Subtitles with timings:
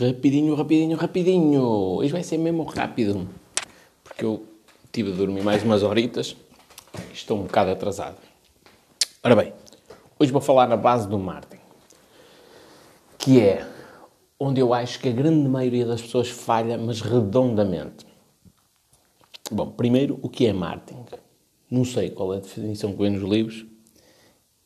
[0.00, 1.62] Rapidinho, rapidinho, rapidinho.
[1.62, 3.28] Hoje vai ser mesmo rápido.
[4.02, 4.46] Porque eu
[4.90, 6.34] tive de dormir mais umas horitas
[7.10, 8.16] e estou um bocado atrasado.
[9.22, 9.52] Ora bem,
[10.18, 11.62] hoje vou falar na base do marketing.
[13.18, 13.68] Que é
[14.38, 18.06] onde eu acho que a grande maioria das pessoas falha, mas redondamente.
[19.50, 21.04] Bom, primeiro, o que é marketing?
[21.70, 23.66] Não sei qual é a definição que vem nos livros.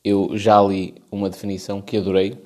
[0.04, 2.40] Eu já li uma definição que adorei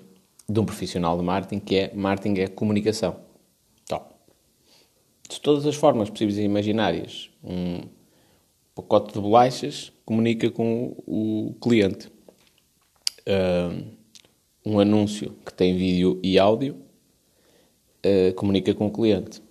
[0.49, 3.17] de um profissional de marketing, que é marketing é comunicação.
[3.85, 4.03] Então,
[5.29, 7.83] de todas as formas possíveis e imaginárias, um
[8.75, 12.11] pacote de bolachas comunica com o cliente.
[14.65, 16.77] Um anúncio que tem vídeo e áudio
[18.05, 19.43] uh, comunica com o cliente.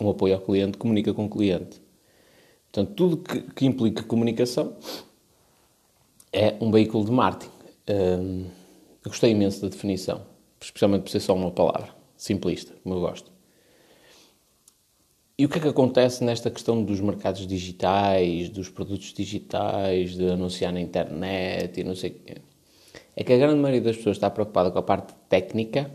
[0.00, 1.80] Um apoio ao cliente comunica com o cliente.
[2.64, 4.76] Portanto, tudo que, que implica comunicação
[6.32, 7.52] é um veículo de marketing.
[7.88, 8.46] Um,
[9.04, 10.35] eu gostei imenso da definição
[10.66, 13.30] especialmente por ser só uma palavra, simplista, como eu gosto.
[15.38, 20.28] E o que é que acontece nesta questão dos mercados digitais, dos produtos digitais, de
[20.28, 22.36] anunciar na internet e não sei o quê?
[23.14, 25.90] É que a grande maioria das pessoas está preocupada com a parte técnica,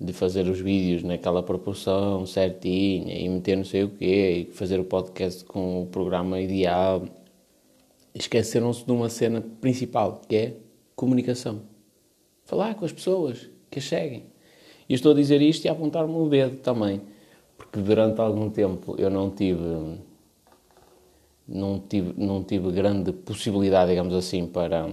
[0.00, 4.78] de fazer os vídeos naquela proporção certinha e meter não sei o quê, e fazer
[4.78, 7.04] o podcast com o programa ideal.
[8.14, 10.56] Esqueceram-se de uma cena principal, que é
[10.94, 11.77] comunicação.
[12.48, 14.24] Falar com as pessoas que as seguem.
[14.88, 17.02] E estou a dizer isto e a apontar-me o dedo também.
[17.58, 19.98] Porque durante algum tempo eu não tive,
[21.46, 24.88] não tive, não tive grande possibilidade, digamos assim, para,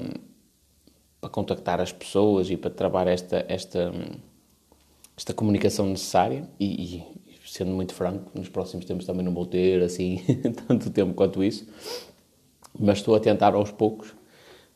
[1.22, 3.94] para contactar as pessoas e para trabalhar esta, esta,
[5.16, 6.50] esta comunicação necessária.
[6.59, 7.03] E, e
[7.45, 10.22] sendo muito franco, nos próximos tempos também não vou ter assim
[10.67, 11.66] tanto tempo quanto isso.
[12.78, 14.14] Mas estou a tentar aos poucos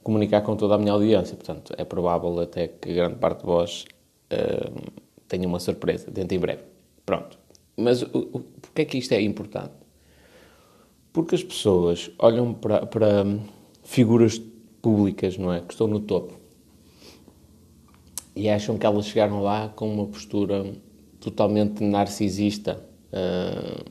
[0.03, 1.35] comunicar com toda a minha audiência.
[1.35, 3.85] Portanto, é provável até que grande parte de vós
[4.31, 4.91] uh,
[5.27, 6.63] tenha uma surpresa dentro em breve.
[7.05, 7.37] Pronto.
[7.75, 8.43] Mas o, o,
[8.75, 9.71] é que isto é importante?
[11.13, 13.25] Porque as pessoas olham para, para
[13.83, 14.41] figuras
[14.81, 15.61] públicas, não é?
[15.61, 16.37] Que estão no topo.
[18.35, 20.65] E acham que elas chegaram lá com uma postura
[21.19, 22.79] totalmente narcisista,
[23.11, 23.83] uh,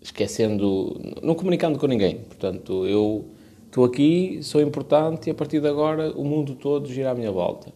[0.00, 2.18] esquecendo, não comunicando com ninguém.
[2.18, 3.28] Portanto, eu
[3.68, 7.30] Estou aqui, sou importante e a partir de agora o mundo todo gira à minha
[7.30, 7.70] volta.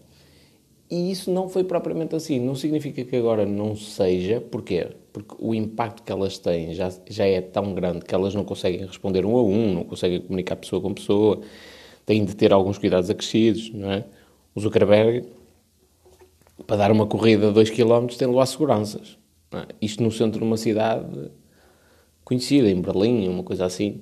[0.90, 2.40] E isso não foi propriamente assim.
[2.40, 4.40] Não significa que agora não seja.
[4.40, 4.88] Porquê?
[5.12, 8.86] Porque o impacto que elas têm já, já é tão grande que elas não conseguem
[8.86, 11.42] responder um a um, não conseguem comunicar pessoa com pessoa,
[12.06, 14.04] têm de ter alguns cuidados acrescidos, não é?
[14.54, 15.28] O Zuckerberg,
[16.66, 19.18] para dar uma corrida de 2 km, tem levar seguranças.
[19.52, 19.66] É?
[19.82, 21.30] Isto no centro de uma cidade
[22.24, 24.00] conhecida, em Berlim, uma coisa assim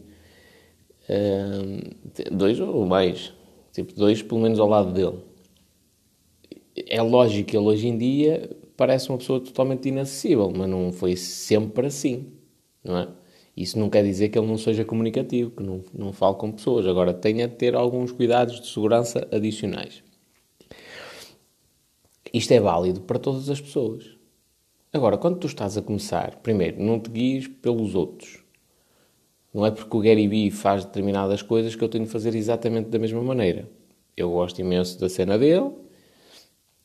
[2.31, 3.33] dois ou mais.
[3.73, 5.19] Tipo, dois pelo menos ao lado dele.
[6.89, 11.17] É lógico que ele hoje em dia parece uma pessoa totalmente inacessível, mas não foi
[11.17, 12.33] sempre assim,
[12.83, 13.09] não é?
[13.57, 16.87] Isso não quer dizer que ele não seja comunicativo, que não, não fale com pessoas.
[16.87, 20.03] Agora, tenha de ter alguns cuidados de segurança adicionais.
[22.33, 24.17] Isto é válido para todas as pessoas.
[24.93, 28.40] Agora, quando tu estás a começar, primeiro, não te guies pelos outros.
[29.53, 32.89] Não é porque o Gary Vee faz determinadas coisas que eu tenho de fazer exatamente
[32.89, 33.69] da mesma maneira.
[34.17, 35.71] Eu gosto imenso da cena dele,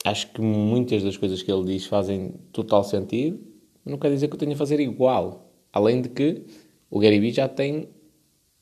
[0.03, 3.40] acho que muitas das coisas que ele diz fazem total sentido,
[3.84, 5.52] não quer dizer que eu tenha de fazer igual.
[5.72, 6.44] Além de que
[6.90, 7.90] o Gary Vee já tem,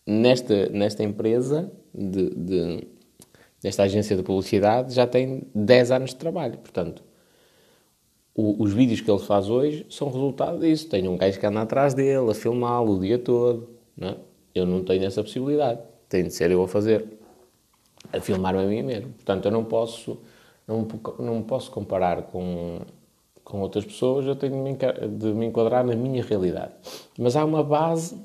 [0.06, 2.88] nesta, nesta empresa, de, de,
[3.64, 6.58] nesta agência de publicidade, já tem 10 anos de trabalho.
[6.58, 7.04] Portanto,
[8.36, 10.90] o, os vídeos que ele faz hoje são resultado disso.
[10.90, 13.70] Tem um gajo que anda atrás dele, a filmá-lo o dia todo.
[13.98, 14.16] Não é?
[14.54, 15.80] Eu não tenho essa possibilidade.
[16.08, 17.06] Tem de ser eu a fazer,
[18.12, 19.14] a filmar-me a mim mesmo.
[19.14, 20.20] Portanto, eu não posso,
[20.68, 20.88] não,
[21.20, 22.82] não posso comparar com,
[23.44, 24.56] com outras pessoas, eu tenho
[25.18, 26.74] de me enquadrar na minha realidade.
[27.18, 28.16] Mas há uma base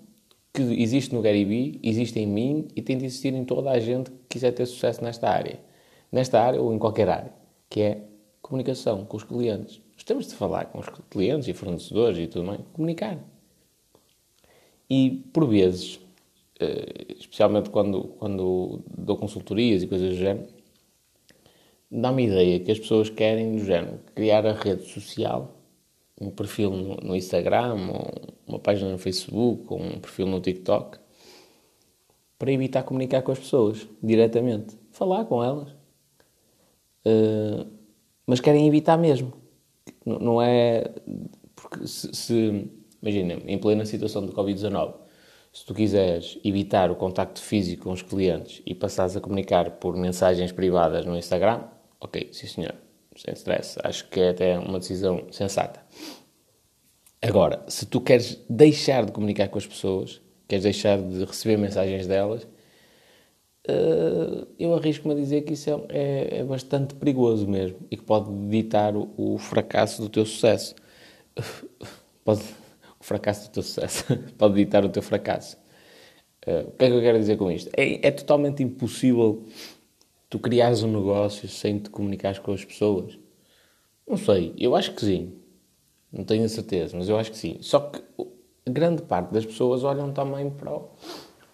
[0.52, 4.10] que existe no Vee, existe em mim e tem de existir em toda a gente
[4.10, 5.60] que quiser ter sucesso nesta área.
[6.10, 7.32] Nesta área ou em qualquer área,
[7.68, 8.02] que é
[8.40, 9.80] comunicação com os clientes.
[9.94, 12.60] Nós temos de falar com os clientes e fornecedores e tudo mais.
[12.72, 13.18] Comunicar.
[14.90, 16.00] E, por vezes,
[16.60, 20.48] eh, especialmente quando, quando dou consultorias e coisas do género,
[21.90, 25.54] dá-me a ideia que as pessoas querem, do género, criar a rede social,
[26.20, 27.74] um perfil no, no Instagram,
[28.46, 30.98] uma página no Facebook, um perfil no TikTok,
[32.38, 34.76] para evitar comunicar com as pessoas diretamente.
[34.92, 35.70] Falar com elas.
[37.04, 37.66] Uh,
[38.26, 39.32] mas querem evitar mesmo.
[40.04, 40.92] Não, não é.
[41.54, 42.70] Porque se
[43.03, 44.95] Imagina, em plena situação de Covid-19,
[45.53, 49.97] se tu quiseres evitar o contacto físico com os clientes e passares a comunicar por
[49.97, 51.65] mensagens privadas no Instagram,
[52.00, 52.74] ok, sim senhor,
[53.16, 53.78] sem stress.
[53.83, 55.80] Acho que é até uma decisão sensata.
[57.21, 62.06] Agora, se tu queres deixar de comunicar com as pessoas, queres deixar de receber mensagens
[62.06, 62.45] delas,
[63.68, 68.04] uh, eu arrisco-me a dizer que isso é, é, é, bastante perigoso mesmo e que
[68.04, 70.74] pode ditar o, o fracasso do teu sucesso.
[72.24, 72.42] Pode,
[73.09, 74.05] fracasso do teu sucesso
[74.39, 75.57] pode ditar o teu fracasso.
[76.47, 77.71] Uh, o que é que eu quero dizer com isto?
[77.77, 79.45] É, é totalmente impossível
[80.31, 83.19] tu criares um negócio sem te comunicares com as pessoas.
[84.07, 85.33] Não sei, eu acho que sim.
[86.13, 87.59] Não tenho a certeza, mas eu acho que sim.
[87.60, 88.03] Só que
[88.66, 90.89] grande parte das pessoas olham também para, o,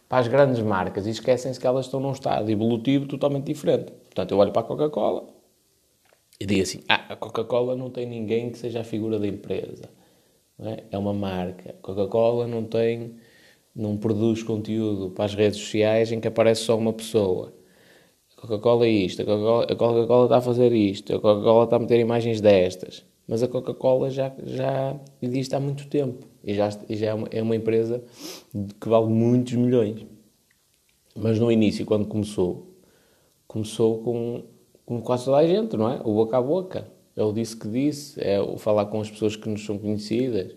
[0.08, 3.92] para as grandes marcas e esquecem-se que elas estão num estado evolutivo totalmente diferente.
[3.92, 5.28] Portanto, eu olho para a Coca-Cola
[6.38, 9.90] e digo assim: ah, a Coca-Cola não tem ninguém que seja a figura da empresa.
[10.58, 10.84] É?
[10.90, 10.98] é?
[10.98, 11.74] uma marca.
[11.82, 13.16] Coca-Cola não tem,
[13.74, 17.52] não produz conteúdo para as redes sociais em que aparece só uma pessoa.
[18.36, 21.98] Coca-Cola é isto, a Coca-Cola Coca está a fazer isto, a Coca-Cola está a meter
[21.98, 23.04] imagens destas.
[23.26, 27.42] Mas a Coca-Cola já, já existe há muito tempo e já, já é, uma, é
[27.42, 28.04] uma empresa
[28.78, 30.06] que vale muitos milhões.
[31.16, 32.74] Mas no início, quando começou,
[33.46, 34.44] começou com,
[34.84, 36.00] com quase toda a gente, não é?
[36.04, 36.93] O boca a boca.
[37.16, 40.52] É o disse que disse, é o falar com as pessoas que nos são conhecidas.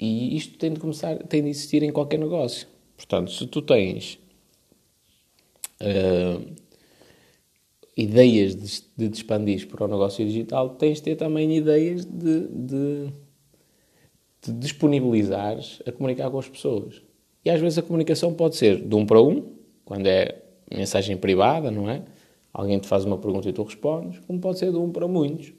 [0.00, 2.66] E isto tem de começar, tem de existir em qualquer negócio.
[2.96, 4.18] Portanto, se tu tens
[5.80, 6.42] uh,
[7.96, 12.48] ideias de, de te expandir para o negócio digital, tens de ter também ideias de,
[12.48, 13.12] de,
[14.42, 17.02] de disponibilizares a comunicar com as pessoas.
[17.44, 19.52] E às vezes a comunicação pode ser de um para um,
[19.84, 22.02] quando é mensagem privada, não é?
[22.52, 25.52] Alguém te faz uma pergunta e tu respondes, como pode ser de um para muitos,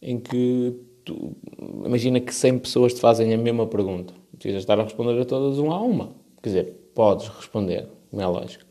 [0.00, 0.74] em que
[1.04, 1.36] tu,
[1.84, 4.14] imagina que 100 pessoas te fazem a mesma pergunta.
[4.32, 6.12] Precisas estar a responder a todas uma a uma.
[6.42, 8.64] Quer dizer, podes responder, não é lógico.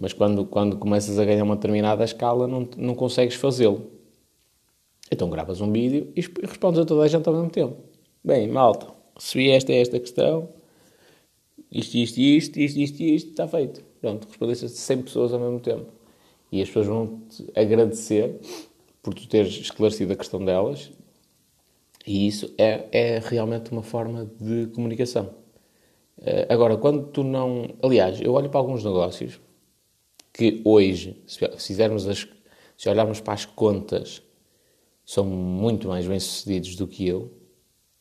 [0.00, 3.90] Mas quando, quando começas a ganhar uma determinada escala, não, não consegues fazê-lo.
[5.10, 7.76] Então gravas um vídeo e respondes a toda a gente ao mesmo tempo.
[8.24, 10.48] Bem, malta, recebi esta e esta questão,
[11.70, 13.84] isto, isto, isto, isto, isto, isto, está feito.
[14.00, 15.86] Pronto, respondeste a 100 pessoas ao mesmo tempo.
[16.52, 18.38] E as pessoas vão-te agradecer
[19.02, 20.92] por tu teres esclarecido a questão delas.
[22.06, 25.34] E isso é, é realmente uma forma de comunicação.
[26.20, 27.74] Eh, agora, quando tu não.
[27.82, 29.40] Aliás, eu olho para alguns negócios
[30.32, 32.28] que hoje, se fizermos as,
[32.76, 34.22] se olharmos para as contas,
[35.06, 37.32] são muito mais bem-sucedidos do que eu,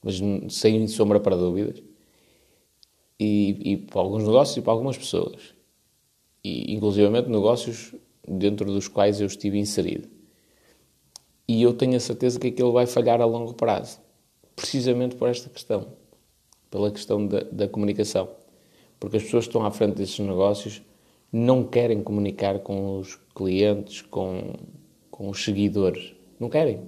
[0.03, 0.19] mas
[0.53, 1.81] sem sombra para dúvidas,
[3.19, 5.53] e, e para alguns negócios e para algumas pessoas,
[6.43, 7.93] e inclusivamente negócios
[8.37, 10.07] dentro dos quais eu estive inserido.
[11.47, 13.99] E eu tenho a certeza que aquilo vai falhar a longo prazo,
[14.55, 15.89] precisamente por esta questão,
[16.69, 18.29] pela questão da, da comunicação.
[18.99, 20.81] Porque as pessoas que estão à frente desses negócios
[21.31, 24.53] não querem comunicar com os clientes, com,
[25.09, 26.13] com os seguidores.
[26.39, 26.81] Não querem.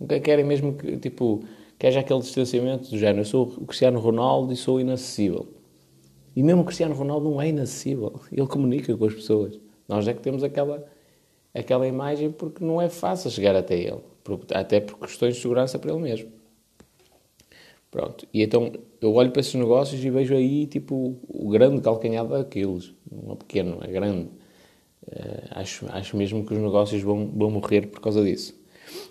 [0.00, 1.44] Nunca querem mesmo que, tipo,
[1.78, 3.20] que haja aquele distanciamento do género.
[3.20, 5.48] Eu sou o Cristiano Ronaldo e sou inacessível.
[6.34, 8.20] E mesmo o Cristiano Ronaldo não é inacessível.
[8.32, 9.58] Ele comunica com as pessoas.
[9.88, 10.86] Nós é que temos aquela,
[11.54, 14.00] aquela imagem porque não é fácil chegar até ele.
[14.54, 16.30] Até por questões de segurança para ele mesmo.
[17.90, 18.26] Pronto.
[18.32, 22.92] E então eu olho para esses negócios e vejo aí, tipo, o grande calcanhar daqueles.
[23.10, 24.30] Não é pequeno, é grande.
[25.06, 28.58] Uh, acho, acho mesmo que os negócios vão, vão morrer por causa disso.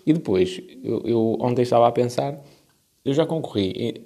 [0.04, 2.42] E depois, eu, eu ontem estava a pensar,
[3.04, 4.04] eu já concorri.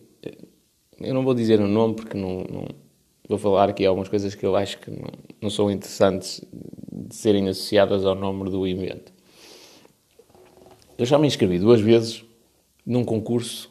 [1.01, 2.67] Eu não vou dizer o nome porque não, não
[3.29, 4.91] vou falar aqui algumas coisas que eu acho que
[5.41, 6.43] não, são interessantes
[6.91, 9.13] de serem associadas ao nome do evento.
[10.97, 12.25] Eu já me inscrevi duas vezes
[12.85, 13.71] num concurso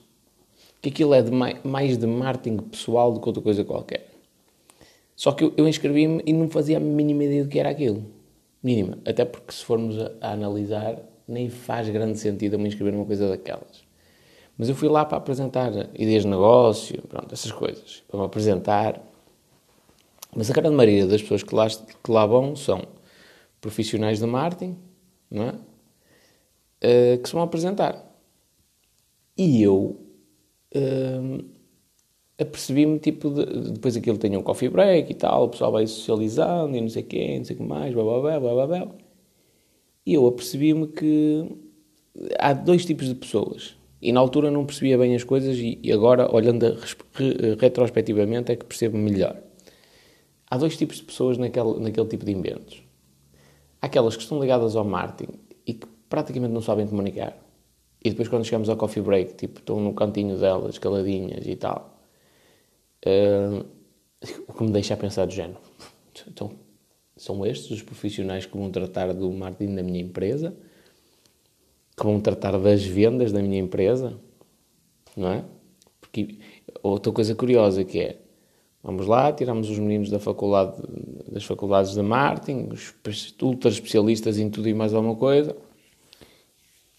[0.81, 4.07] que aquilo é de mais de marketing pessoal do que outra coisa qualquer.
[5.15, 8.05] Só que eu, eu inscrevi-me e não fazia a mínima ideia do que era aquilo.
[8.61, 8.99] Mínima.
[9.03, 13.05] Até porque se formos a, a analisar, nem faz grande sentido eu me inscrever numa
[13.05, 13.87] coisa daquelas.
[14.57, 18.03] Mas eu fui lá para apresentar ideias de negócio, pronto, essas coisas.
[18.07, 19.01] Para me apresentar.
[20.37, 22.83] Mas a grande maioria das pessoas que lá, que lá vão são
[23.59, 24.77] profissionais de marketing,
[25.31, 27.15] não é?
[27.15, 28.05] Uh, que se vão apresentar.
[29.35, 29.99] E eu
[30.75, 31.45] uh,
[32.37, 36.77] apercebi-me, tipo, de, depois aquilo tem um coffee break e tal, o pessoal vai socializando
[36.77, 38.95] e não sei quem, não sei o que mais, blá blá blá blá blá.
[40.05, 41.49] E eu apercebi-me que
[42.37, 43.75] há dois tipos de pessoas.
[43.99, 46.77] E na altura não percebia bem as coisas e, agora, olhando
[47.13, 49.46] re, retrospectivamente, é que percebo melhor.
[50.49, 52.83] Há dois tipos de pessoas naquele, naquele tipo de eventos.
[53.81, 57.37] Há aquelas que estão ligadas ao marketing e que praticamente não sabem comunicar.
[58.03, 61.99] E depois, quando chegamos ao coffee break, tipo, estão no cantinho delas, caladinhas e tal.
[63.05, 63.65] Uh,
[64.47, 65.59] o que me deixa a pensar do género.
[66.27, 66.51] Então,
[67.15, 70.55] são estes os profissionais que vão tratar do marketing da minha empresa?
[71.97, 74.19] que vão tratar das vendas da minha empresa,
[75.15, 75.43] não é?
[75.99, 76.37] Porque
[76.83, 78.21] outra coisa curiosa que é,
[78.87, 80.81] vamos lá, tiramos os meninos da faculdade,
[81.29, 82.95] das faculdades de marketing, os
[83.41, 85.53] ultra especialistas em tudo e mais alguma coisa,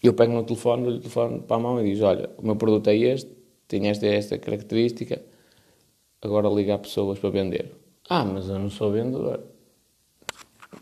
[0.03, 2.55] eu pego no telefone, dou-lhe o telefone para a mão e diz, olha, o meu
[2.55, 3.31] produto é este,
[3.67, 5.19] tem esta e esta característica,
[6.21, 7.73] agora liga a pessoas para vender.
[8.07, 9.41] Ah, mas eu não sou vendedor.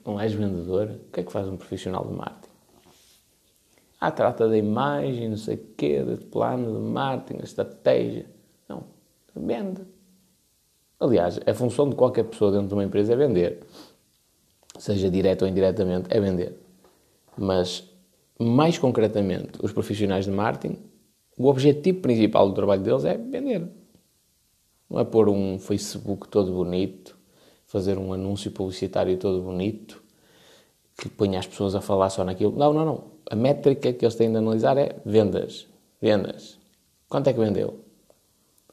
[0.05, 0.89] Não és vendedor?
[1.07, 2.53] O que é que faz um profissional de marketing?
[3.97, 8.25] Ah, trata da imagem, não sei o quê, de plano de marketing, estratégia.
[8.67, 8.83] Não,
[9.33, 9.81] vende.
[10.99, 13.63] Aliás, a função de qualquer pessoa dentro de uma empresa é vender.
[14.79, 16.57] Seja direto ou indiretamente, é vender.
[17.37, 17.83] Mas,
[18.39, 20.77] mais concretamente, os profissionais de marketing,
[21.37, 23.67] o objetivo principal do trabalho deles é vender.
[24.89, 27.17] Não é pôr um Facebook todo bonito,
[27.65, 30.01] fazer um anúncio publicitário todo bonito,
[30.97, 32.57] que ponha as pessoas a falar só naquilo.
[32.57, 35.67] Não, não, não a métrica que eles têm de analisar é vendas.
[36.01, 36.57] Vendas.
[37.09, 37.79] Quanto é que vendeu?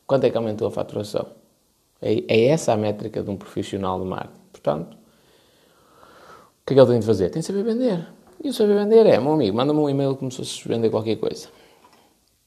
[0.07, 1.44] Quanto é que aumentou a faturação?
[2.05, 4.41] É, é essa a métrica de um profissional de marketing.
[4.53, 7.31] Portanto, o que é que ele tem de fazer?
[7.31, 8.07] Tem de saber vender.
[8.43, 11.17] E o saber vender é, meu amigo, manda-me um e-mail como se fosse vender qualquer
[11.17, 11.49] coisa.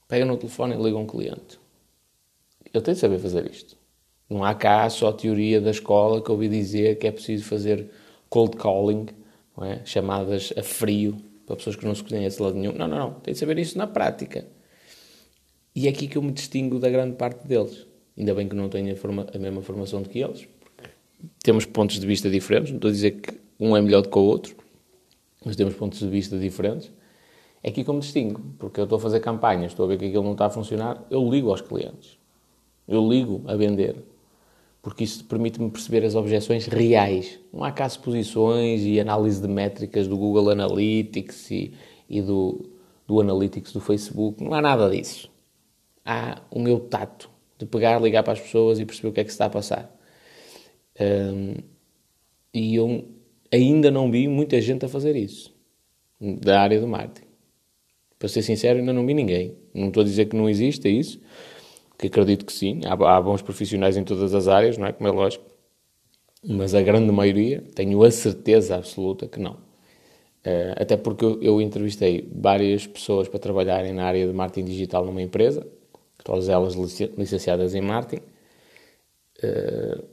[0.08, 1.60] Pega no telefone e liga um cliente.
[2.72, 3.76] Eu tenho de saber fazer isto.
[4.30, 7.90] Não há cá só teoria da escola que ouvi dizer que é preciso fazer
[8.30, 9.08] cold calling,
[9.62, 9.84] é?
[9.86, 12.74] chamadas a frio, para pessoas que não se conhecem lado nenhum.
[12.74, 13.14] Não, não, não.
[13.22, 14.46] Tem de saber isso na prática.
[15.74, 17.87] E é aqui que eu me distingo da grande parte deles.
[18.18, 20.48] Ainda bem que não tenho a, forma, a mesma formação do que eles.
[21.44, 22.72] Temos pontos de vista diferentes.
[22.72, 24.56] Não estou a dizer que um é melhor do que o outro.
[25.46, 26.92] Mas temos pontos de vista diferentes.
[27.64, 28.42] É aqui me distingo.
[28.58, 31.06] Porque eu estou a fazer campanhas, estou a ver que aquilo não está a funcionar.
[31.10, 32.18] Eu ligo aos clientes.
[32.88, 34.04] Eu ligo a vender
[34.88, 37.38] porque isso permite-me perceber as objeções reais.
[37.52, 41.74] Não há cá suposições e análise de métricas do Google Analytics e,
[42.10, 42.70] e do,
[43.06, 44.42] do Analytics do Facebook.
[44.42, 45.30] Não há nada disso.
[46.06, 49.24] Há o meu tato de pegar, ligar para as pessoas e perceber o que é
[49.24, 49.96] que se está a passar.
[51.00, 51.56] Um,
[52.54, 53.06] e eu
[53.52, 55.54] ainda não vi muita gente a fazer isso,
[56.20, 57.28] da área do marketing.
[58.18, 59.56] Para ser sincero, ainda não vi ninguém.
[59.74, 61.20] Não estou a dizer que não existe isso,
[61.98, 64.92] que acredito que sim, há, há, bons profissionais em todas as áreas, não é?
[64.92, 65.46] Como é lógico,
[66.44, 69.54] mas a grande maioria, tenho a certeza absoluta que não.
[69.54, 75.06] Uh, até porque eu, eu, entrevistei várias pessoas para trabalharem na área de marketing digital
[75.06, 75.68] numa empresa,
[76.28, 76.76] todas elas
[77.18, 78.24] licenciadas em marketing,
[79.44, 80.04] uh,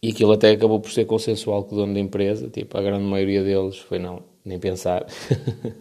[0.00, 3.04] e aquilo até acabou por ser consensual com o dono da empresa, tipo, a grande
[3.04, 5.04] maioria deles foi não, nem pensar.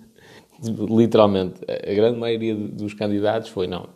[0.62, 3.90] Literalmente, a grande maioria dos candidatos foi não,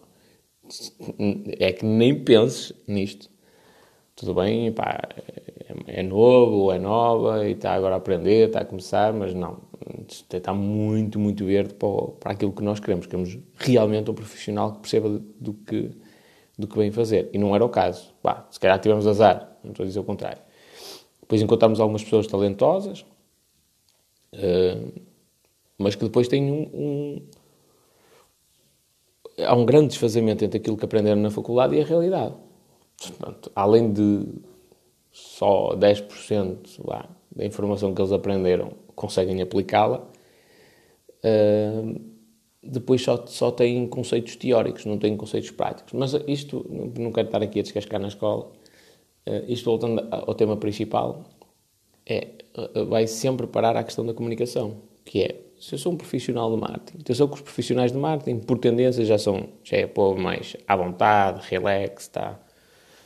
[1.60, 3.30] é que nem penses nisto.
[4.16, 5.00] Tudo bem, pá,
[5.88, 9.62] é, é novo, é nova e está agora a aprender, está a começar, mas não.
[10.32, 13.06] Está muito, muito verde para, para aquilo que nós queremos.
[13.06, 15.92] Queremos realmente um profissional que perceba do que,
[16.58, 17.30] do que vem fazer.
[17.34, 18.14] E não era o caso.
[18.22, 20.42] Pá, se calhar tivemos azar, não estou a dizer o contrário.
[21.22, 23.06] Depois encontramos algumas pessoas talentosas,
[24.34, 25.02] uh,
[25.78, 27.22] mas que depois têm um, um
[29.44, 32.36] há um grande desfazamento entre aquilo que aprenderam na faculdade e a realidade.
[32.98, 34.26] Portanto, além de
[35.12, 40.08] só 10% lá, da informação que eles aprenderam conseguem aplicá-la,
[41.24, 42.02] uh,
[42.64, 45.94] depois só, só têm conceitos teóricos, não têm conceitos práticos.
[45.94, 46.66] Mas isto,
[46.98, 48.52] não quero estar aqui a descascar na escola,
[49.28, 51.24] uh, isto voltando ao tema principal,
[52.06, 55.98] é, uh, vai sempre parar à questão da comunicação, que é se eu sou um
[55.98, 59.88] profissional de marketing, atenção que os profissionais de marketing, por tendência, já são, já é
[59.88, 62.40] povo mais à vontade, relax, está,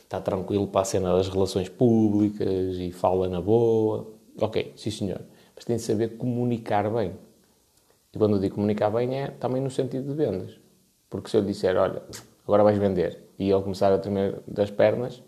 [0.02, 4.12] está tranquilo para a cena das relações públicas e fala na boa.
[4.40, 5.20] Ok, sim senhor.
[5.60, 7.12] Mas tem de saber comunicar bem.
[8.14, 10.58] E quando eu digo comunicar bem é também no sentido de vendas.
[11.10, 12.02] Porque se eu disser, olha,
[12.44, 15.22] agora vais vender, e ele começar a tremer das pernas,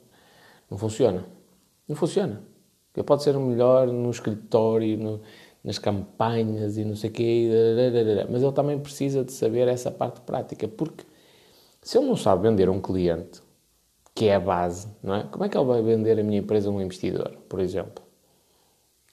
[0.71, 1.27] não funciona.
[1.87, 2.41] Não funciona.
[2.91, 5.21] Porque pode ser o melhor no escritório, no,
[5.62, 7.51] nas campanhas e não sei o quê,
[8.31, 11.05] mas ele também precisa de saber essa parte prática, porque
[11.83, 13.43] se ele não sabe vender a um cliente,
[14.15, 15.25] que é a base, não é?
[15.25, 18.02] Como é que ele vai vender a minha empresa a um investidor, por exemplo?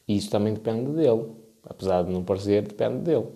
[0.10, 1.28] E isso também depende dele,
[1.64, 3.28] apesar de não parecer, depende dele.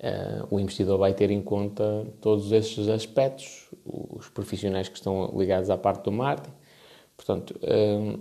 [0.00, 5.68] Uh, o investidor vai ter em conta todos esses aspectos, os profissionais que estão ligados
[5.68, 6.56] à parte do marketing.
[7.16, 8.18] Portanto, uh,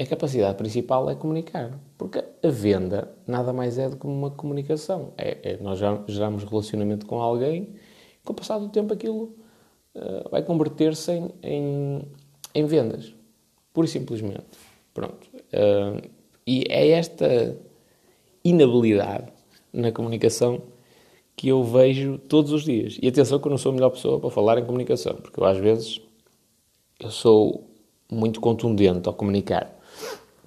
[0.00, 1.78] a capacidade principal é comunicar.
[1.98, 5.12] Porque a venda nada mais é do que uma comunicação.
[5.18, 7.74] É, é nós geramos relacionamento com alguém,
[8.24, 9.36] com o passar do tempo aquilo
[9.94, 12.02] uh, vai converter-se em, em,
[12.54, 13.14] em, vendas.
[13.74, 14.46] Pura e simplesmente.
[14.94, 15.27] Pronto.
[15.52, 16.08] Uh,
[16.46, 17.56] e é esta
[18.44, 19.32] inabilidade
[19.72, 20.62] na comunicação
[21.36, 22.98] que eu vejo todos os dias.
[23.00, 25.44] E atenção que eu não sou a melhor pessoa para falar em comunicação, porque eu
[25.44, 26.00] às vezes
[26.98, 27.70] eu sou
[28.10, 29.76] muito contundente ao comunicar.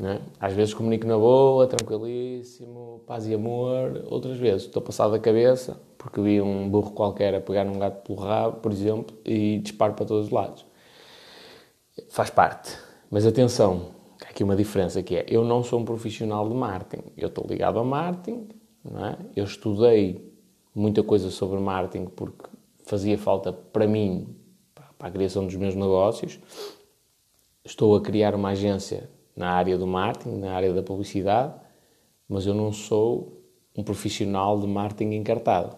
[0.04, 0.20] É?
[0.40, 4.04] Às vezes comunico na boa, tranquilíssimo, paz e amor.
[4.08, 8.02] Outras vezes estou passado da cabeça porque vi um burro qualquer a pegar um gato
[8.04, 10.66] pelo rabo, por exemplo, e disparo para todos os lados.
[12.10, 12.76] Faz parte.
[13.12, 13.90] Mas atenção,
[14.26, 17.12] há aqui uma diferença que é, eu não sou um profissional de marketing.
[17.18, 18.48] Eu estou ligado ao marketing,
[18.84, 19.18] não é?
[19.36, 20.32] Eu estudei
[20.74, 22.50] muita coisa sobre marketing porque
[22.86, 24.28] fazia falta para mim,
[24.74, 26.40] para a criação dos meus negócios.
[27.64, 31.54] Estou a criar uma agência na área do marketing, na área da publicidade,
[32.28, 33.42] mas eu não sou
[33.76, 35.76] um profissional de marketing encartado.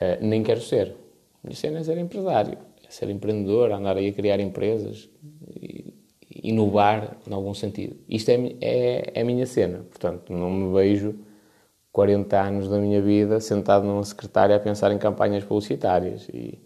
[0.00, 0.94] Uh, nem quero ser.
[1.42, 5.08] A minha cena é ser empresário, é ser empreendedor, andar aí a criar empresas,
[6.48, 7.96] inovar em algum sentido.
[8.08, 9.78] Isto é, é, é a minha cena.
[9.90, 11.14] Portanto, não me vejo
[11.92, 16.58] 40 anos da minha vida sentado numa secretária a pensar em campanhas publicitárias e,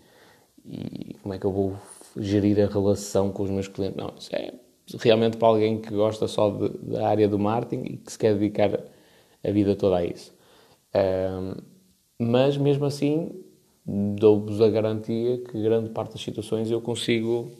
[0.66, 1.74] e como é que eu vou
[2.16, 3.96] gerir a relação com os meus clientes.
[3.96, 4.52] Não, isso é
[4.98, 8.34] realmente para alguém que gosta só de, da área do marketing e que se quer
[8.34, 8.78] dedicar
[9.42, 10.34] a vida toda a isso.
[10.94, 11.54] Um,
[12.18, 13.30] mas mesmo assim,
[13.86, 17.50] dou-vos a garantia que grande parte das situações eu consigo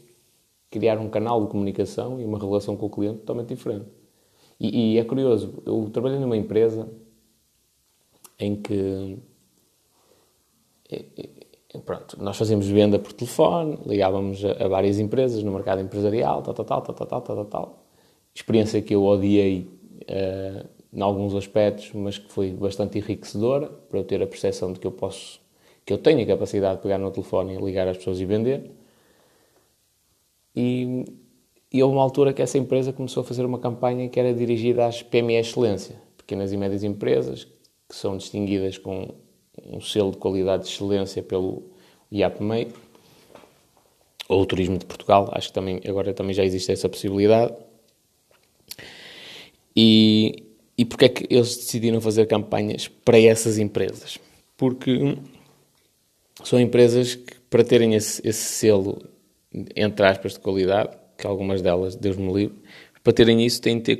[0.70, 3.86] criar um canal de comunicação e uma relação com o cliente totalmente diferente.
[4.58, 6.88] E, e é curioso, eu trabalhei numa empresa
[8.38, 9.18] em que.
[10.90, 11.04] É,
[11.72, 16.42] é, pronto, nós fazíamos venda por telefone, ligávamos a, a várias empresas no mercado empresarial,
[16.42, 17.84] tal, tal, tal, tal, tal, tal, tal.
[18.34, 19.68] Experiência que eu odiei
[20.02, 24.80] uh, em alguns aspectos, mas que foi bastante enriquecedora para eu ter a percepção de
[24.80, 25.40] que eu posso,
[25.84, 28.70] que eu tenho a capacidade de pegar no telefone e ligar às pessoas e vender.
[30.54, 31.04] E,
[31.73, 34.87] e houve uma altura que essa empresa começou a fazer uma campanha que era dirigida
[34.87, 37.47] às PME Excelência, pequenas e médias empresas,
[37.88, 39.14] que são distinguidas com
[39.66, 41.71] um selo de qualidade de excelência pelo
[42.11, 42.69] IAPMEI,
[44.28, 47.53] ou o Turismo de Portugal, acho que também, agora também já existe essa possibilidade.
[49.74, 50.44] E,
[50.79, 54.18] e é que eles decidiram fazer campanhas para essas empresas?
[54.57, 55.16] Porque
[56.44, 59.03] são empresas que, para terem esse, esse selo,
[59.52, 62.56] entre aspas, de qualidade, que algumas delas, Deus me livre,
[63.02, 63.98] para terem isso têm de ter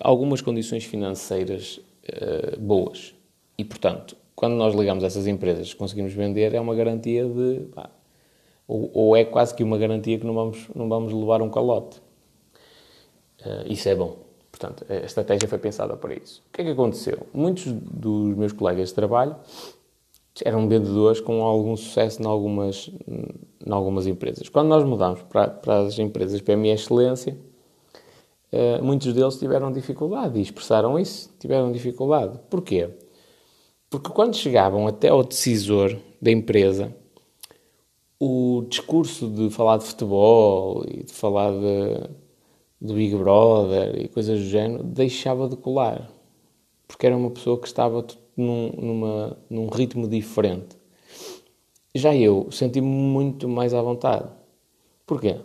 [0.00, 3.14] algumas condições financeiras uh, boas.
[3.56, 7.66] E, portanto, quando nós ligamos essas empresas conseguimos vender, é uma garantia de.
[8.66, 11.98] Ou, ou, é quase que uma garantia que não vamos, não vamos levar um calote.
[13.40, 14.24] Uh, isso é bom.
[14.50, 16.42] Portanto, a estratégia foi pensada para isso.
[16.48, 17.26] O que é que aconteceu?
[17.34, 19.36] Muitos dos meus colegas de trabalho
[20.42, 24.48] eram vendedores com algum sucesso em algumas, em algumas empresas.
[24.48, 27.38] Quando nós mudamos para, para as empresas PME Excelência,
[28.52, 32.40] uh, muitos deles tiveram dificuldade e expressaram isso, tiveram dificuldade.
[32.50, 32.90] Porquê?
[33.88, 36.92] Porque quando chegavam até ao decisor da empresa,
[38.18, 42.10] o discurso de falar de futebol e de falar de,
[42.80, 46.10] do Big Brother e coisas do género deixava de colar.
[46.88, 48.02] Porque era uma pessoa que estava
[48.36, 50.76] num, numa, num ritmo diferente.
[51.94, 54.28] Já eu senti-me muito mais à vontade.
[55.06, 55.36] Porquê?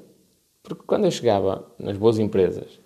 [0.64, 2.80] Porque quando eu chegava nas boas empresas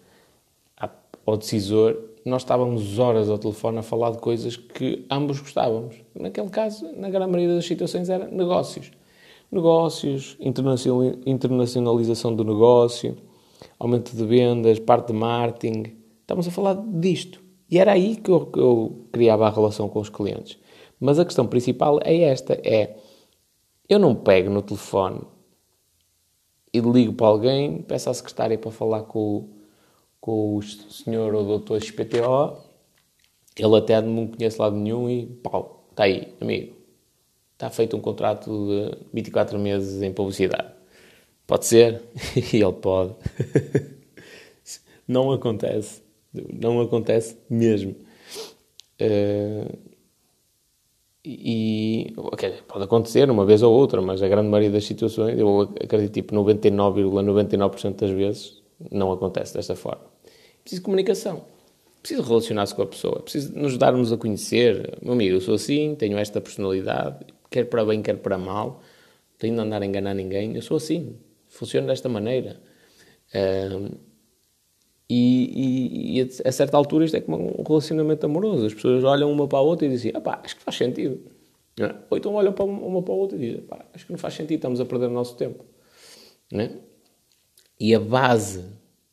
[1.25, 5.95] ao decisor, nós estávamos horas ao telefone a falar de coisas que ambos gostávamos.
[6.13, 8.91] Naquele caso, na grande maioria das situações, era negócios.
[9.51, 13.15] Negócios, internacionalização do negócio,
[13.77, 15.95] aumento de vendas, parte de marketing.
[16.21, 17.42] Estávamos a falar disto.
[17.73, 20.59] E era aí que eu, que eu criava a relação com os clientes.
[20.99, 22.97] Mas a questão principal é esta: é
[23.89, 25.21] eu não pego no telefone
[26.71, 29.49] e ligo para alguém, peço à secretária para falar com
[30.21, 32.61] com o senhor ou doutor XPTO,
[33.57, 36.75] ele até não conhece lado nenhum e pau, está aí, amigo.
[37.53, 40.71] Está feito um contrato de 24 meses em publicidade.
[41.47, 42.03] Pode ser?
[42.53, 43.15] e ele pode.
[45.07, 46.02] não acontece.
[46.33, 47.95] Não acontece mesmo.
[49.01, 49.77] Uh,
[51.25, 55.61] e okay, pode acontecer uma vez ou outra, mas a grande maioria das situações, eu
[55.61, 60.13] acredito tipo 99,99% ,99 das vezes, não acontece desta forma
[60.63, 61.45] preciso de comunicação.
[62.01, 63.21] Preciso relacionar-se com a pessoa.
[63.21, 64.97] Preciso nos darmos a conhecer.
[65.01, 68.81] Meu amigo, eu sou assim, tenho esta personalidade, quer para bem, quer para mal.
[69.37, 70.55] Tenho de andar a enganar ninguém.
[70.55, 71.17] Eu sou assim.
[71.47, 72.59] Funciono desta maneira.
[73.35, 73.89] Um,
[75.09, 78.65] e, e, e, a certa altura isto é como um relacionamento amoroso.
[78.65, 81.19] As pessoas olham uma para a outra e dizem, ah pá, acho que faz sentido.
[81.79, 81.93] É?
[82.09, 84.33] Ou então olham para uma para a outra e dizem, pá, acho que não faz
[84.33, 85.65] sentido, estamos a perder o nosso tempo.
[86.53, 86.69] É?
[87.79, 88.63] E a base,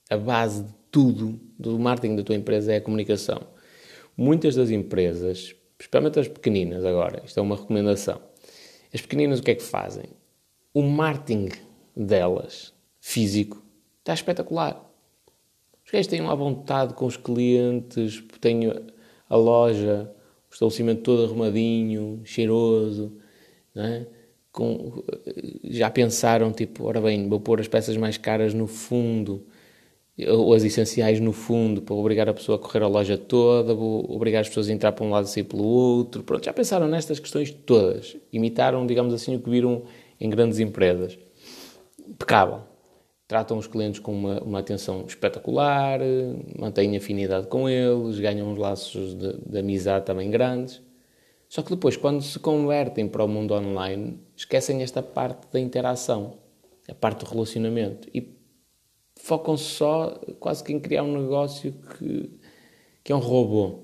[0.09, 3.41] a base de tudo do marketing da tua empresa é a comunicação.
[4.17, 8.21] Muitas das empresas especialmente as pequeninas agora, isto é uma recomendação.
[8.93, 10.05] As pequeninas o que é que fazem?
[10.75, 11.49] O marketing
[11.97, 13.63] delas, físico,
[14.01, 14.90] está espetacular.
[15.91, 18.73] Os gajos têm uma vontade com os clientes, têm
[19.29, 20.09] a loja,
[20.49, 23.13] o estabelecimento todo arrumadinho, cheiroso,
[23.75, 24.07] não é?
[24.53, 25.03] Com,
[25.65, 29.45] já pensaram, tipo, ora bem, vou pôr as peças mais caras no fundo,
[30.29, 34.09] ou as essenciais no fundo, para obrigar a pessoa a correr a loja toda, vou
[34.13, 36.23] obrigar as pessoas a entrar para um lado e sair pelo outro.
[36.23, 38.17] Pronto, já pensaram nestas questões todas.
[38.33, 39.83] Imitaram, digamos assim, o que viram
[40.21, 41.19] em grandes empresas.
[42.09, 42.70] Impecável.
[43.31, 46.01] Tratam os clientes com uma, uma atenção espetacular,
[46.59, 50.83] mantêm afinidade com eles, ganham uns laços de, de amizade também grandes.
[51.49, 56.39] Só que depois, quando se convertem para o mundo online, esquecem esta parte da interação,
[56.89, 58.09] a parte do relacionamento.
[58.13, 58.37] E
[59.15, 62.37] focam-se só quase que em criar um negócio que,
[63.05, 63.79] que é um robô,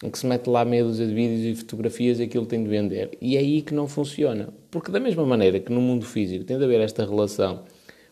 [0.00, 2.70] em que se mete lá meia dúzia de vídeos e fotografias e aquilo tem de
[2.70, 3.18] vender.
[3.20, 4.54] E é aí que não funciona.
[4.70, 7.64] Porque da mesma maneira que no mundo físico tem de haver esta relação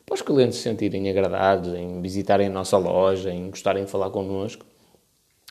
[0.07, 4.11] para os clientes se sentirem agradados, em visitarem a nossa loja, em gostarem de falar
[4.11, 4.65] connosco,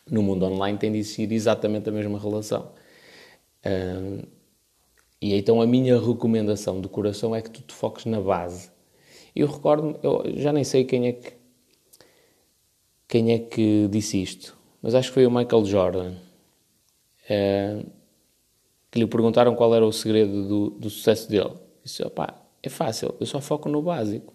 [0.10, 2.72] no mundo online tem de existir exatamente a mesma relação.
[5.22, 8.72] e então a minha recomendação de coração é que tu te foques na base.
[9.36, 11.34] Eu recordo, eu já nem sei quem é que
[13.08, 16.16] quem é que disse isto, mas acho que foi o Michael Jordan.
[18.92, 21.54] que lhe perguntaram qual era o segredo do, do sucesso dele.
[21.84, 24.34] Disse: opá, é fácil, eu só foco no básico.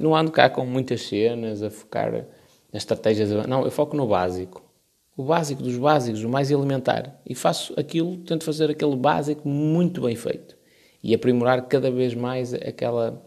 [0.00, 2.12] Não ando cá com muitas cenas a focar
[2.72, 3.30] nas estratégias.
[3.46, 4.70] Não, eu foco no básico
[5.20, 7.20] o básico dos básicos, o mais elementar.
[7.26, 10.56] E faço aquilo, tento fazer aquele básico muito bem feito.
[11.02, 13.22] E aprimorar cada vez mais aquela,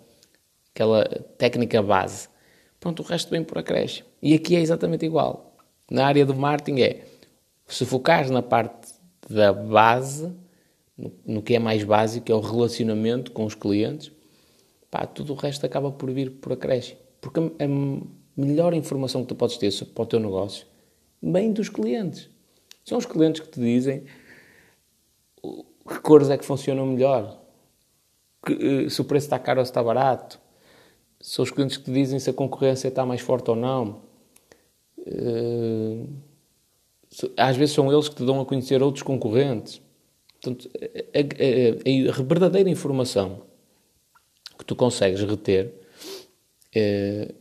[0.74, 1.06] aquela
[1.38, 2.28] técnica base.
[2.80, 4.08] Pronto, o resto vem por acréscimo.
[4.22, 5.56] E aqui é exatamente igual.
[5.90, 7.04] Na área do marketing é,
[7.68, 8.92] se focares na parte
[9.30, 10.34] da base,
[10.98, 14.12] no, no que é mais básico, que é o relacionamento com os clientes,
[14.94, 17.00] pá, tudo o resto acaba por vir por acréscimo.
[17.20, 20.68] Porque a, melhor informação que tu podes ter para o teu negócio
[21.20, 22.30] bem dos clientes.
[22.86, 24.04] São os clientes que te dizem
[25.88, 27.40] que cores é que funcionam melhor,
[28.46, 30.40] que, eh, se o preço está caro ou se está barato.
[31.20, 34.02] São os clientes que te dizem se a concorrência está mais forte ou não.
[35.06, 36.06] Eh,
[37.38, 39.82] às vezes são eles que te dão a conhecer outros concorrentes.
[40.42, 43.53] Portanto, a, a, a, a verdadeira informação
[44.58, 45.74] que tu consegues reter
[46.76, 47.34] eh,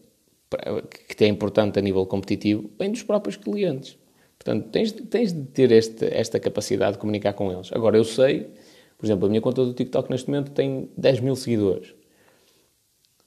[1.16, 3.96] que é importante a nível competitivo, vem dos próprios clientes.
[4.38, 7.70] Portanto, tens, tens de ter este, esta capacidade de comunicar com eles.
[7.72, 8.51] Agora, eu sei,
[8.98, 11.94] por exemplo, a minha conta do TikTok neste momento tem 10 mil seguidores.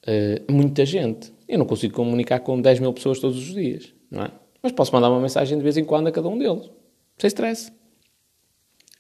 [0.04, 1.34] Uh, muita gente.
[1.48, 4.32] Eu não consigo comunicar com 10 mil pessoas todos os dias, não é?
[4.62, 6.70] Mas posso mandar uma mensagem de vez em quando a cada um deles.
[7.18, 7.72] Sem stress.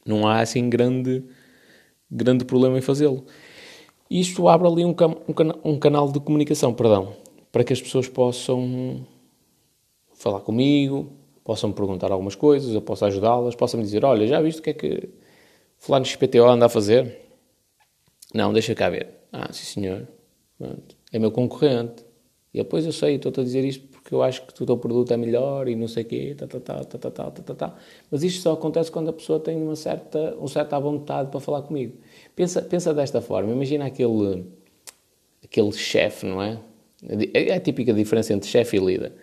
[0.06, 1.24] Não há assim grande,
[2.10, 3.26] grande problema em fazê-lo.
[4.17, 7.13] Isto abre ali um, um, um canal de comunicação, perdão,
[7.51, 9.06] para que as pessoas possam
[10.13, 11.12] falar comigo,
[11.43, 14.63] possam me perguntar algumas coisas, eu possa ajudá-las, possam me dizer, olha, já viste o
[14.63, 15.10] que é que
[15.78, 17.19] fulano XPTO anda a fazer?
[18.34, 19.10] Não, deixa cá ver.
[19.34, 20.08] Ah, sim senhor.
[21.12, 22.06] É meu concorrente.
[22.54, 25.12] E depois eu sei, estou-te a dizer isto porque eu acho que o teu produto
[25.12, 27.75] é melhor e não sei o quê, tá, tá, tá, tá, tá, tá, tá, tá.
[28.10, 31.63] Mas isto só acontece quando a pessoa tem uma certa, uma certa vontade para falar
[31.63, 31.97] comigo.
[32.36, 34.45] Pensa, pensa desta forma, imagina aquele,
[35.43, 36.60] aquele chefe, não é?
[37.34, 39.13] É, é a típica diferença entre chefe e líder.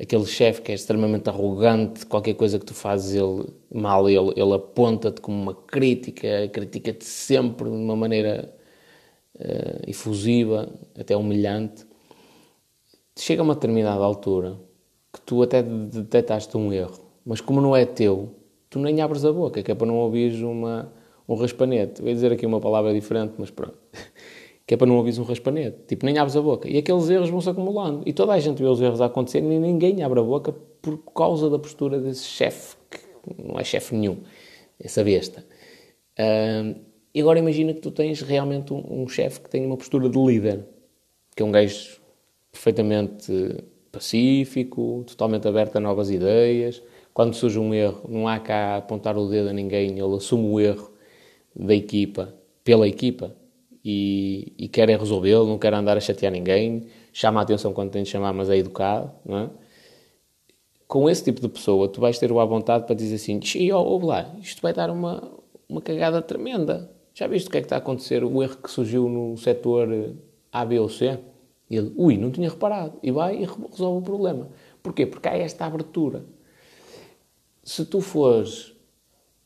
[0.00, 4.54] Aquele chefe que é extremamente arrogante, qualquer coisa que tu fazes ele, mal, ele, ele
[4.54, 8.54] aponta-te como uma crítica, critica-te sempre de uma maneira
[9.34, 11.84] uh, efusiva, até humilhante.
[13.18, 14.58] Chega a uma determinada altura
[15.12, 18.34] que tu até detectaste um erro, mas como não é teu,
[18.70, 20.90] tu nem abres a boca, que é para não ouvires uma,
[21.30, 22.02] um raspanete.
[22.02, 23.78] Vou dizer aqui uma palavra diferente, mas pronto
[24.66, 25.78] que é para não ouvires um raspanete.
[25.86, 26.68] Tipo, nem abres a boca.
[26.68, 28.02] E aqueles erros vão-se acumulando.
[28.06, 30.98] E toda a gente vê os erros a acontecer e ninguém abre a boca por
[31.12, 33.00] causa da postura desse chefe, que
[33.42, 34.18] não é chefe nenhum,
[34.78, 35.44] essa besta.
[36.18, 36.78] Uh,
[37.12, 40.18] e agora imagina que tu tens realmente um, um chefe que tem uma postura de
[40.18, 40.64] líder,
[41.34, 42.00] que é um gajo
[42.52, 43.56] perfeitamente
[43.90, 46.80] pacífico, totalmente aberto a novas ideias.
[47.12, 50.60] Quando surge um erro, não há cá apontar o dedo a ninguém, ele assume o
[50.60, 50.89] erro
[51.54, 52.34] da equipa,
[52.64, 53.34] pela equipa,
[53.84, 57.90] e, e quer é resolvê-lo, não quer andar a chatear ninguém, chama a atenção quando
[57.90, 59.50] tem de chamar, mas é educado, não é?
[60.86, 63.72] Com esse tipo de pessoa, tu vais ter o à vontade para dizer assim, e
[63.72, 65.32] ouve lá, isto vai dar uma,
[65.68, 66.90] uma cagada tremenda.
[67.14, 70.16] Já viste o que é que está a acontecer, o erro que surgiu no setor
[70.52, 71.18] A, B ou C?
[71.70, 72.98] Ele, ui, não tinha reparado.
[73.02, 74.48] E vai e resolve o problema.
[74.82, 75.06] Porquê?
[75.06, 76.24] Porque há esta abertura.
[77.62, 78.74] Se tu fores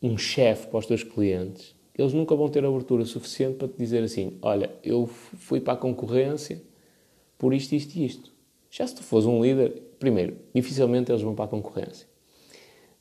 [0.01, 4.03] um chefe para os teus clientes, eles nunca vão ter abertura suficiente para te dizer
[4.03, 6.61] assim: olha, eu fui para a concorrência
[7.39, 8.33] por isto, isto e isto.
[8.71, 12.09] Já se tu fores um líder, primeiro, dificilmente eles vão para a concorrência.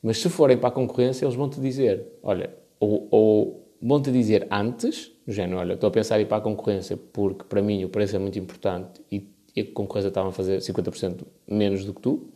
[0.00, 4.12] Mas se forem para a concorrência, eles vão te dizer: olha, ou, ou vão te
[4.12, 7.60] dizer antes, no género, olha, estou a pensar em ir para a concorrência porque para
[7.60, 11.84] mim o preço é muito importante e, e a concorrência estava a fazer 50% menos
[11.84, 12.28] do que tu.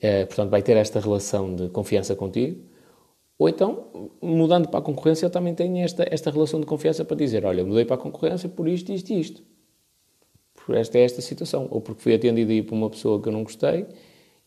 [0.00, 2.62] É, portanto, vai ter esta relação de confiança contigo.
[3.38, 7.16] Ou então, mudando para a concorrência, eu também tenho esta, esta relação de confiança para
[7.16, 9.42] dizer: olha, mudei para a concorrência por isto, isto e isto.
[10.66, 11.68] Por esta é esta situação.
[11.70, 13.86] Ou porque fui atendido aí por uma pessoa que eu não gostei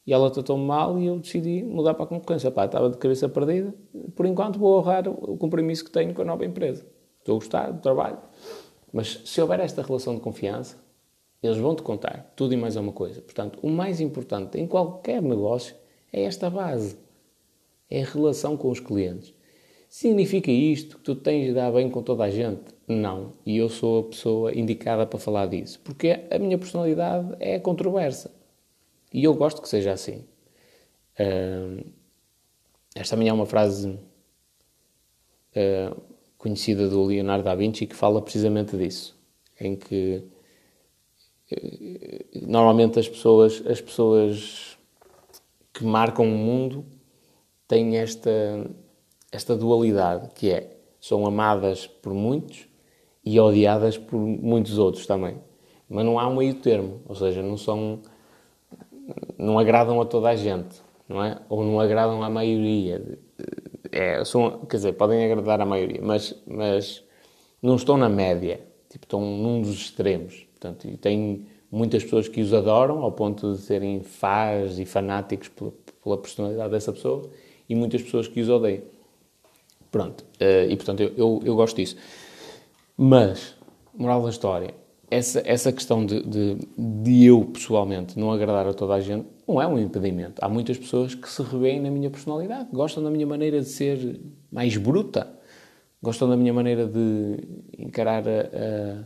[0.05, 2.51] e ela tratou-me mal e eu decidi mudar para a concorrência.
[2.51, 3.73] Pá, estava de cabeça perdida.
[4.15, 6.85] Por enquanto vou honrar o compromisso que tenho com a nova empresa.
[7.19, 8.17] Estou a gostar do trabalho.
[8.91, 10.77] Mas se houver esta relação de confiança,
[11.41, 13.21] eles vão te contar tudo e mais alguma coisa.
[13.21, 15.75] Portanto, o mais importante em qualquer negócio
[16.11, 16.97] é esta base
[17.91, 19.33] é a relação com os clientes.
[19.89, 22.63] Significa isto que tu tens de dar bem com toda a gente?
[22.87, 23.33] Não.
[23.45, 25.81] E eu sou a pessoa indicada para falar disso.
[25.83, 28.33] Porque a minha personalidade é controversa.
[29.13, 30.23] E eu gosto que seja assim.
[31.19, 31.85] Uh,
[32.95, 36.01] esta minha é uma frase uh,
[36.37, 39.19] conhecida do Leonardo da Vinci que fala precisamente disso.
[39.59, 40.23] Em que
[41.51, 44.77] uh, normalmente as pessoas, as pessoas
[45.73, 46.85] que marcam o mundo
[47.71, 48.69] têm esta,
[49.31, 52.67] esta dualidade, que é, são amadas por muitos
[53.23, 55.37] e odiadas por muitos outros também.
[55.87, 57.99] Mas não há um meio termo, ou seja, não são,
[59.37, 61.39] não agradam a toda a gente, não é?
[61.47, 63.17] Ou não agradam à maioria.
[63.89, 67.01] É, são, quer dizer, podem agradar à maioria, mas, mas
[67.61, 70.45] não estão na média, tipo, estão num dos extremos.
[70.59, 75.47] Portanto, e tem muitas pessoas que os adoram ao ponto de serem fãs e fanáticos
[75.47, 75.71] pela,
[76.03, 77.29] pela personalidade dessa pessoa
[77.71, 78.83] e muitas pessoas que os odeiam.
[79.89, 81.95] Pronto, uh, e portanto eu, eu, eu, gosto disso.
[82.97, 83.55] Mas,
[83.97, 84.73] moral da história,
[85.09, 89.61] essa, essa questão de, de, de, eu pessoalmente não agradar a toda a gente não
[89.61, 90.43] é um impedimento.
[90.43, 94.19] Há muitas pessoas que se revêem na minha personalidade, gostam da minha maneira de ser
[94.51, 95.29] mais bruta,
[96.01, 97.37] gostam da minha maneira de
[97.77, 99.05] encarar a,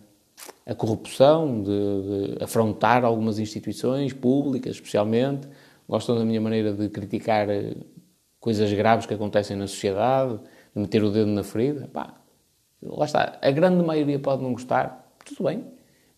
[0.67, 5.47] a, a corrupção, de, de afrontar algumas instituições públicas, especialmente,
[5.88, 7.47] gostam da minha maneira de criticar
[8.45, 10.39] coisas graves que acontecem na sociedade,
[10.75, 12.13] de meter o dedo na ferida, pá,
[12.79, 13.39] lá está.
[13.41, 15.63] A grande maioria pode não gostar, tudo bem,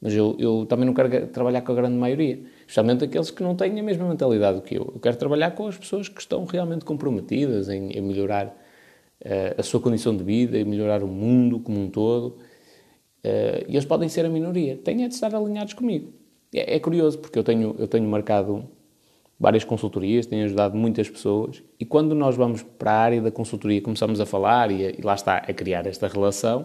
[0.01, 3.55] mas eu, eu também não quero trabalhar com a grande maioria, especialmente aqueles que não
[3.55, 4.91] têm a mesma mentalidade que eu.
[4.93, 9.63] Eu quero trabalhar com as pessoas que estão realmente comprometidas em, em melhorar uh, a
[9.63, 12.39] sua condição de vida, em melhorar o mundo como um todo.
[13.23, 16.11] Uh, e eles podem ser a minoria, têm é de estar alinhados comigo.
[16.53, 18.69] É, é curioso, porque eu tenho, eu tenho marcado
[19.39, 23.81] várias consultorias, tenho ajudado muitas pessoas e quando nós vamos para a área da consultoria
[23.81, 26.61] começamos a falar e, e lá está, a criar esta relação,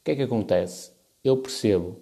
[0.00, 0.92] o que é que acontece?
[1.22, 1.96] Eu percebo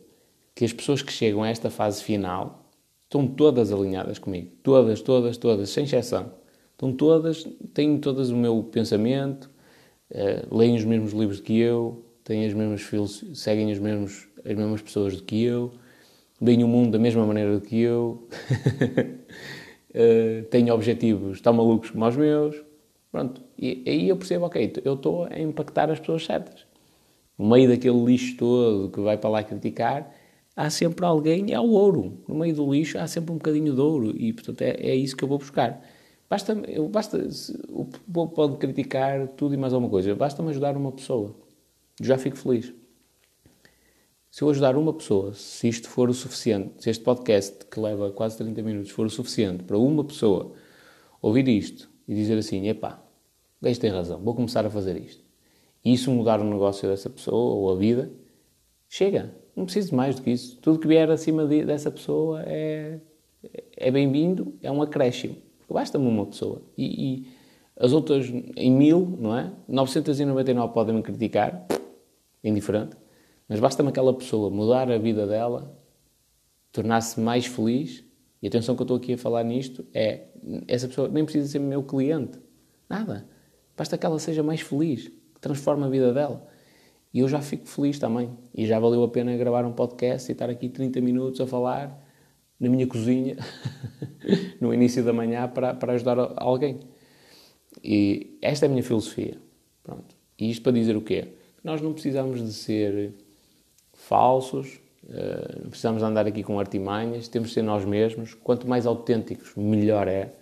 [0.54, 2.68] que as pessoas que chegam a esta fase final
[3.04, 4.50] estão todas alinhadas comigo.
[4.62, 6.32] Todas, todas, todas, sem exceção.
[6.72, 9.50] Estão todas, têm todas o meu pensamento,
[10.10, 14.54] uh, leem os mesmos livros que eu, têm as mesmas filos, seguem os mesmos, as
[14.54, 15.72] mesmas pessoas do que eu,
[16.40, 18.28] veem o mundo da mesma maneira do que eu.
[19.90, 22.56] uh, têm objetivos tão malucos como os meus.
[23.10, 23.42] Pronto.
[23.58, 26.66] E aí eu percebo, ok, eu estou a impactar as pessoas certas.
[27.38, 30.12] No meio daquele lixo todo que vai para lá criticar,
[30.56, 32.18] há sempre alguém, é o ouro.
[32.28, 35.16] No meio do lixo há sempre um bocadinho de ouro e, portanto, é, é isso
[35.16, 35.82] que eu vou buscar.
[36.28, 37.26] Basta, eu, basta,
[37.70, 40.14] o povo pode criticar tudo e mais alguma coisa.
[40.14, 41.34] Basta-me ajudar uma pessoa.
[42.00, 42.72] Já fico feliz.
[44.30, 48.10] Se eu ajudar uma pessoa, se isto for o suficiente, se este podcast que leva
[48.10, 50.52] quase 30 minutos for o suficiente para uma pessoa
[51.22, 53.02] ouvir isto e dizer assim: epá,
[53.60, 55.24] o gajo tem razão, vou começar a fazer isto.
[55.84, 58.10] E isso mudar o negócio dessa pessoa ou a vida,
[58.88, 59.34] chega.
[59.56, 60.56] Não preciso de mais do que isso.
[60.58, 63.00] Tudo que vier acima de, dessa pessoa é,
[63.76, 65.36] é bem-vindo, é um acréscimo.
[65.68, 66.62] Basta-me uma pessoa.
[66.76, 67.26] E, e,
[67.76, 69.52] as outras, em mil, não é?
[69.68, 71.66] 999 podem me criticar,
[72.42, 72.96] indiferente.
[73.48, 75.74] Mas basta-me aquela pessoa mudar a vida dela,
[76.70, 78.04] tornar-se mais feliz,
[78.42, 80.26] e atenção que eu estou aqui a falar nisto, é
[80.68, 82.38] essa pessoa nem precisa ser meu cliente.
[82.88, 83.28] Nada.
[83.76, 86.46] Basta que ela seja mais feliz, que transforme a vida dela.
[87.12, 88.30] E eu já fico feliz também.
[88.54, 92.06] E já valeu a pena gravar um podcast e estar aqui 30 minutos a falar
[92.60, 93.36] na minha cozinha,
[94.60, 96.80] no início da manhã, para, para ajudar alguém.
[97.82, 99.38] E esta é a minha filosofia.
[99.82, 100.14] Pronto.
[100.38, 101.28] E isto para dizer o quê?
[101.62, 103.14] Nós não precisamos de ser
[104.08, 104.80] falsos,
[105.62, 108.34] não precisamos andar aqui com artimanhas, temos de ser nós mesmos.
[108.34, 110.32] Quanto mais autênticos, melhor é.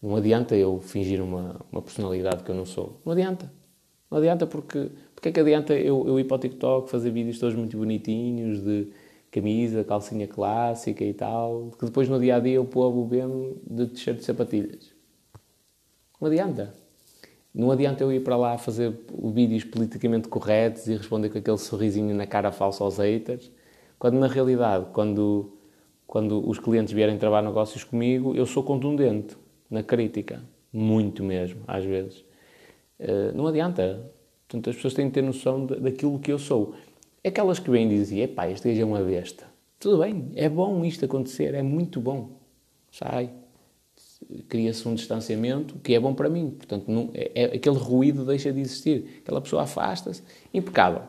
[0.00, 3.00] Não adianta eu fingir uma, uma personalidade que eu não sou.
[3.04, 3.52] Não adianta.
[4.10, 4.90] Não adianta porque...
[5.14, 8.60] Porque é que adianta eu, eu ir para o TikTok fazer vídeos todos muito bonitinhos
[8.60, 8.88] de
[9.30, 13.86] camisa, calcinha clássica e tal, que depois no dia a dia eu pôr mesmo de
[13.86, 14.92] t-shirt de sapatilhas.
[16.20, 16.81] Não adianta.
[17.54, 18.94] Não adianta eu ir para lá fazer
[19.34, 23.50] vídeos politicamente corretos e responder com aquele sorrisinho na cara falso aos haters,
[23.98, 25.52] quando na realidade, quando,
[26.06, 29.36] quando os clientes vierem trabalhar negócios comigo, eu sou contundente
[29.70, 30.42] na crítica.
[30.72, 32.24] Muito mesmo, às vezes.
[32.98, 34.10] Uh, não adianta.
[34.48, 36.74] Portanto, as pessoas têm que ter noção de, daquilo que eu sou.
[37.24, 39.44] Aquelas que vêm e dizem, epá, este gajo é uma besta.
[39.78, 42.30] Tudo bem, é bom isto acontecer, é muito bom.
[42.90, 43.41] Sai
[44.48, 46.50] cria-se um distanciamento que é bom para mim.
[46.50, 49.20] Portanto, não, é, é aquele ruído deixa de existir.
[49.22, 51.02] Aquela pessoa afasta-se, impecável.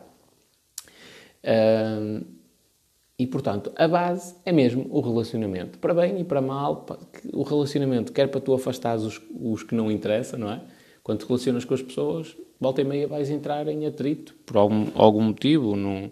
[3.18, 5.78] E, portanto, a base é mesmo o relacionamento.
[5.78, 6.84] Para bem e para mal,
[7.32, 10.60] o relacionamento quer para tu afastares os, os que não interessam, não é?
[11.02, 14.86] Quando te relacionas com as pessoas, volta e meia vais entrar em atrito por algum,
[14.94, 16.10] algum motivo, não,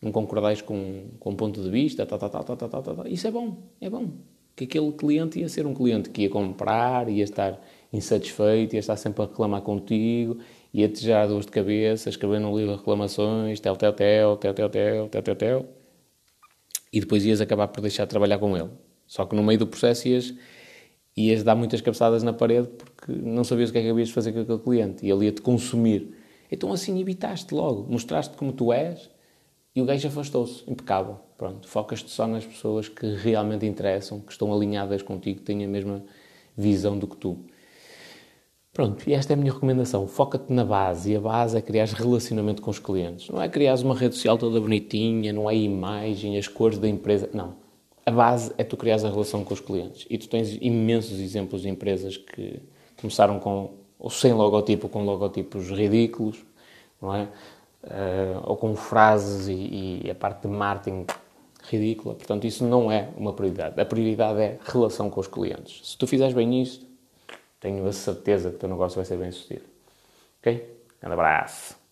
[0.00, 2.06] não concordais com, com um ponto de vista.
[3.08, 4.10] Isso é bom, é bom.
[4.56, 7.60] Que aquele cliente ia ser um cliente que ia comprar, ia estar
[7.92, 10.38] insatisfeito, ia estar sempre a reclamar contigo,
[10.72, 15.08] ia-te gerar dores de cabeça, escrever no livro reclamações, tel, tel, tel, tel, tel, tel,
[15.08, 15.66] tel, tel, tel,
[16.92, 18.70] e depois ias acabar por deixar de trabalhar com ele.
[19.06, 20.34] Só que no meio do processo ias
[21.16, 24.14] ias dar muitas cabeçadas na parede porque não sabias o que é que havias de
[24.14, 26.14] fazer com aquele cliente e ele ia-te consumir.
[26.50, 29.10] Então assim evitaste logo, mostraste como tu és
[29.76, 31.18] e o gajo afastou-se, impecável.
[31.36, 35.68] Pronto, focas-te só nas pessoas que realmente interessam, que estão alinhadas contigo, que têm a
[35.68, 36.02] mesma
[36.56, 37.38] visão do que tu.
[38.72, 40.08] Pronto, e esta é a minha recomendação.
[40.08, 43.28] Foca-te na base, e a base é criar relacionamento com os clientes.
[43.28, 47.30] Não é criar uma rede social toda bonitinha, não é imagem, as cores da empresa.
[47.32, 47.66] Não
[48.06, 50.06] a base é tu criares a relação com os clientes.
[50.08, 52.62] E tu tens imensos exemplos de empresas que
[53.00, 56.44] começaram com ou sem logotipo, com logotipos ridículos,
[57.02, 57.28] não é?
[57.86, 61.06] Uh, ou com frases e, e, a parte de marketing
[61.70, 62.16] ridícula.
[62.16, 63.80] Portanto, isso não é uma prioridade.
[63.80, 65.88] A prioridade é relação com os clientes.
[65.88, 66.84] Se tu fizeres bem isto,
[67.60, 69.66] tenho a certeza que o teu negócio vai ser bem sucedido.
[70.40, 70.78] Ok?
[71.02, 71.85] Um abraço.